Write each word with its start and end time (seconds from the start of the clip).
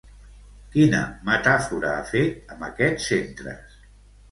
Quina 0.75 1.01
metàfora 1.27 1.93
ha 1.99 2.01
fet 2.15 2.57
amb 2.57 2.69
aquests 2.71 3.09
centres? 3.15 3.81